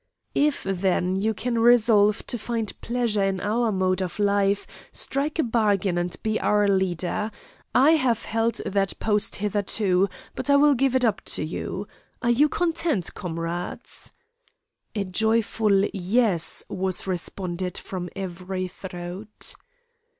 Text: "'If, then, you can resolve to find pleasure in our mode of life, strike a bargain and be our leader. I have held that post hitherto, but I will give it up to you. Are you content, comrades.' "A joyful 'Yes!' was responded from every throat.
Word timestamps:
"'If, 0.33 0.63
then, 0.63 1.15
you 1.15 1.35
can 1.35 1.59
resolve 1.59 2.25
to 2.25 2.39
find 2.39 2.73
pleasure 2.81 3.23
in 3.23 3.39
our 3.39 3.71
mode 3.71 4.01
of 4.01 4.17
life, 4.17 4.65
strike 4.91 5.37
a 5.37 5.43
bargain 5.43 5.95
and 5.95 6.15
be 6.23 6.39
our 6.39 6.67
leader. 6.67 7.29
I 7.75 7.91
have 7.91 8.25
held 8.25 8.55
that 8.65 8.97
post 8.99 9.35
hitherto, 9.35 10.09
but 10.33 10.49
I 10.49 10.55
will 10.55 10.73
give 10.73 10.95
it 10.95 11.05
up 11.05 11.21
to 11.25 11.45
you. 11.45 11.87
Are 12.23 12.31
you 12.31 12.49
content, 12.49 13.13
comrades.' 13.13 14.11
"A 14.95 15.03
joyful 15.03 15.85
'Yes!' 15.93 16.63
was 16.67 17.05
responded 17.05 17.77
from 17.77 18.09
every 18.15 18.67
throat. 18.69 19.53